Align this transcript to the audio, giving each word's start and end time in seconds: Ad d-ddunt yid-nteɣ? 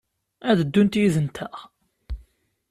Ad 0.49 0.57
d-ddunt 0.59 0.99
yid-nteɣ? 1.01 1.57